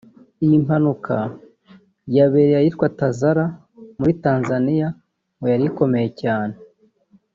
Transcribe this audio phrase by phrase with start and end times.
[0.45, 1.15] Iyi mpanuka
[2.15, 3.45] yabereye ahitwa Tazara
[3.99, 4.87] muri Tanzaniya
[5.37, 6.55] ngo yari ikomeye cyane